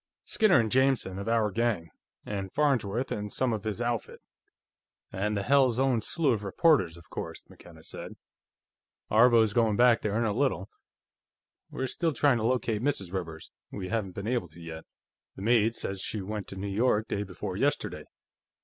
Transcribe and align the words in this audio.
"Skinner 0.25 0.59
and 0.59 0.71
Jameson, 0.71 1.19
of 1.19 1.29
our 1.29 1.51
gang. 1.51 1.91
And 2.25 2.51
Farnsworth, 2.51 3.11
and 3.11 3.31
some 3.31 3.53
of 3.53 3.65
his 3.65 3.79
outfit. 3.83 4.19
And 5.11 5.37
the 5.37 5.43
hell's 5.43 5.79
own 5.79 6.01
slew 6.01 6.33
of 6.33 6.43
reporters, 6.43 6.97
of 6.97 7.11
course," 7.11 7.47
McKenna 7.47 7.83
said. 7.83 8.15
"Aarvo's 9.11 9.53
going 9.53 9.77
back 9.77 10.01
there, 10.01 10.17
in 10.17 10.25
a 10.25 10.33
little. 10.33 10.71
We're 11.69 11.85
still 11.85 12.13
trying 12.13 12.37
to 12.37 12.43
locate 12.47 12.81
Mrs. 12.81 13.13
Rivers; 13.13 13.51
we 13.71 13.89
haven't 13.89 14.13
been 14.15 14.25
able 14.27 14.47
to, 14.47 14.59
yet. 14.59 14.85
The 15.35 15.43
maid 15.43 15.75
says 15.75 16.01
she 16.01 16.19
went 16.19 16.47
to 16.47 16.55
New 16.55 16.65
York 16.67 17.07
day 17.07 17.21
before 17.21 17.55
yesterday." 17.55 18.05